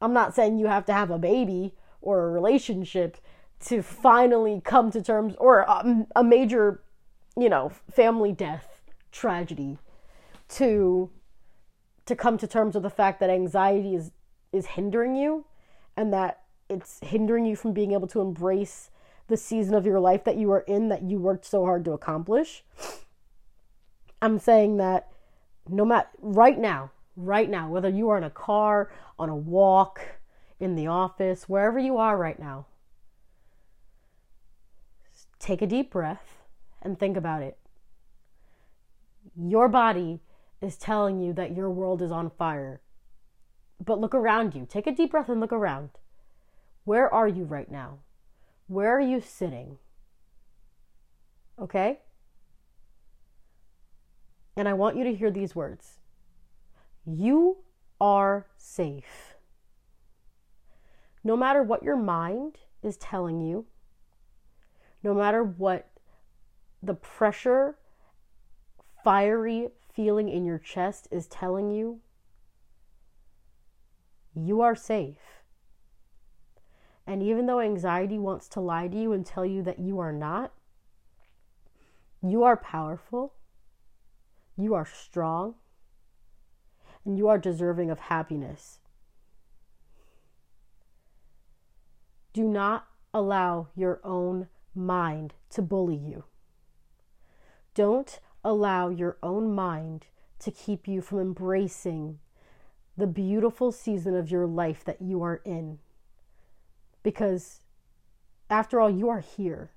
I'm 0.04 0.12
not 0.12 0.34
saying 0.34 0.58
you 0.58 0.66
have 0.66 0.84
to 0.86 0.92
have 0.92 1.10
a 1.10 1.18
baby 1.18 1.74
or 2.02 2.26
a 2.26 2.30
relationship 2.30 3.16
to 3.60 3.80
finally 3.80 4.60
come 4.62 4.90
to 4.90 5.00
terms 5.00 5.34
or 5.38 5.60
a, 5.60 6.06
a 6.14 6.22
major, 6.22 6.82
you 7.38 7.48
know, 7.48 7.72
family 7.90 8.30
death 8.30 8.82
tragedy 9.10 9.78
to 10.50 11.10
to 12.04 12.14
come 12.14 12.36
to 12.36 12.46
terms 12.46 12.74
with 12.74 12.82
the 12.82 12.90
fact 12.90 13.18
that 13.20 13.30
anxiety 13.30 13.94
is 13.94 14.10
is 14.52 14.66
hindering 14.66 15.16
you 15.16 15.46
and 15.96 16.12
that 16.12 16.42
it's 16.68 16.98
hindering 17.02 17.46
you 17.46 17.56
from 17.56 17.72
being 17.72 17.92
able 17.92 18.06
to 18.08 18.20
embrace 18.20 18.90
the 19.28 19.38
season 19.38 19.74
of 19.74 19.86
your 19.86 20.00
life 20.00 20.22
that 20.24 20.36
you 20.36 20.52
are 20.52 20.60
in 20.60 20.90
that 20.90 21.02
you 21.02 21.18
worked 21.18 21.46
so 21.46 21.64
hard 21.64 21.82
to 21.86 21.92
accomplish. 21.92 22.62
I'm 24.20 24.38
saying 24.38 24.76
that 24.76 25.08
no 25.66 25.86
matter 25.86 26.08
right 26.20 26.58
now, 26.58 26.90
right 27.16 27.48
now, 27.48 27.68
whether 27.68 27.88
you 27.88 28.08
are 28.10 28.18
in 28.18 28.24
a 28.24 28.30
car, 28.30 28.92
on 29.18 29.28
a 29.28 29.36
walk, 29.36 30.00
in 30.60 30.76
the 30.76 30.86
office, 30.86 31.48
wherever 31.48 31.78
you 31.78 31.96
are 31.96 32.16
right 32.16 32.38
now, 32.38 32.66
take 35.38 35.62
a 35.62 35.66
deep 35.66 35.90
breath 35.90 36.42
and 36.80 36.98
think 36.98 37.16
about 37.16 37.42
it. 37.42 37.58
Your 39.36 39.68
body 39.68 40.20
is 40.60 40.76
telling 40.76 41.20
you 41.20 41.32
that 41.34 41.54
your 41.54 41.70
world 41.70 42.00
is 42.00 42.10
on 42.10 42.30
fire. 42.30 42.80
But 43.84 44.00
look 44.00 44.14
around 44.14 44.54
you. 44.54 44.66
Take 44.68 44.86
a 44.86 44.92
deep 44.92 45.10
breath 45.10 45.28
and 45.28 45.40
look 45.40 45.52
around. 45.52 45.90
Where 46.84 47.12
are 47.12 47.28
you 47.28 47.44
right 47.44 47.70
now? 47.70 47.98
Where 48.68 48.96
are 48.96 49.00
you 49.00 49.20
sitting? 49.20 49.78
Okay? 51.60 52.00
And 54.56 54.68
I 54.68 54.72
want 54.72 54.96
you 54.96 55.04
to 55.04 55.14
hear 55.14 55.30
these 55.30 55.54
words 55.54 55.98
You 57.06 57.58
are 58.00 58.46
safe. 58.56 59.34
No 61.22 61.36
matter 61.36 61.62
what 61.62 61.82
your 61.82 61.96
mind 61.96 62.58
is 62.82 62.96
telling 62.96 63.40
you, 63.40 63.66
no 65.02 65.14
matter 65.14 65.42
what 65.42 65.90
the 66.82 66.94
pressure, 66.94 67.76
fiery 69.02 69.68
feeling 69.92 70.28
in 70.28 70.44
your 70.44 70.58
chest 70.58 71.08
is 71.10 71.26
telling 71.26 71.70
you, 71.70 72.00
you 74.34 74.60
are 74.60 74.74
safe. 74.74 75.42
And 77.06 77.22
even 77.22 77.46
though 77.46 77.60
anxiety 77.60 78.18
wants 78.18 78.48
to 78.48 78.60
lie 78.60 78.88
to 78.88 78.96
you 78.96 79.12
and 79.12 79.24
tell 79.24 79.44
you 79.44 79.62
that 79.62 79.78
you 79.78 79.98
are 79.98 80.12
not, 80.12 80.52
you 82.22 82.42
are 82.42 82.56
powerful, 82.56 83.34
you 84.56 84.74
are 84.74 84.86
strong, 84.86 85.54
and 87.04 87.18
you 87.18 87.28
are 87.28 87.38
deserving 87.38 87.90
of 87.90 87.98
happiness. 88.00 88.78
Do 92.32 92.44
not 92.44 92.88
allow 93.12 93.68
your 93.76 94.00
own 94.02 94.48
mind 94.74 95.34
to 95.50 95.62
bully 95.62 95.96
you. 95.96 96.24
Don't 97.74 98.18
allow 98.44 98.88
your 98.88 99.16
own 99.22 99.54
mind 99.54 100.06
to 100.40 100.50
keep 100.50 100.88
you 100.88 101.00
from 101.00 101.20
embracing 101.20 102.18
the 102.96 103.06
beautiful 103.06 103.72
season 103.72 104.14
of 104.14 104.30
your 104.30 104.46
life 104.46 104.84
that 104.84 105.00
you 105.00 105.22
are 105.22 105.40
in. 105.44 105.78
Because 107.02 107.60
after 108.50 108.80
all, 108.80 108.90
you 108.90 109.08
are 109.08 109.20
here 109.20 109.70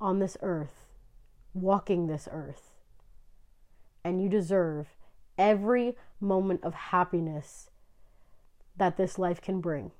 on 0.00 0.18
this 0.18 0.36
earth, 0.42 0.88
walking 1.54 2.06
this 2.06 2.28
earth, 2.30 2.72
and 4.04 4.22
you 4.22 4.28
deserve 4.28 4.95
every 5.38 5.96
moment 6.20 6.62
of 6.62 6.74
happiness 6.74 7.70
that 8.76 8.96
this 8.96 9.18
life 9.18 9.40
can 9.40 9.60
bring. 9.60 9.90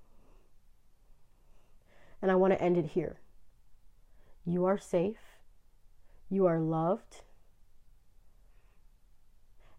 And 2.22 2.30
I 2.30 2.34
want 2.34 2.52
to 2.52 2.62
end 2.62 2.76
it 2.76 2.86
here. 2.86 3.20
You 4.44 4.64
are 4.64 4.78
safe. 4.78 5.38
You 6.30 6.46
are 6.46 6.60
loved. 6.60 7.22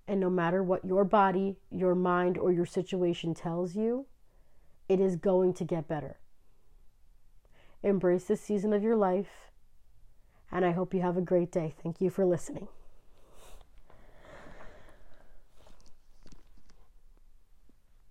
And 0.08 0.20
no 0.20 0.30
matter 0.30 0.63
what 0.63 0.86
your 0.86 1.04
body, 1.04 1.58
your 1.70 1.96
mind, 1.96 2.38
or 2.38 2.52
your 2.52 2.65
situation 2.65 3.34
tells 3.34 3.76
you, 3.76 4.06
it 4.88 5.00
is 5.00 5.17
going 5.17 5.54
to 5.56 5.65
get 5.65 5.88
better. 5.88 6.17
Embrace 7.84 8.26
this 8.26 8.41
season 8.41 8.74
of 8.74 8.84
your 8.84 8.96
life. 8.96 9.52
And 10.52 10.65
I 10.65 10.72
hope 10.72 10.93
you 10.93 11.02
have 11.02 11.17
a 11.17 11.22
great 11.22 11.52
day. 11.52 11.76
Thank 11.84 12.00
you 12.00 12.10
for 12.10 12.26
listening. 12.26 12.70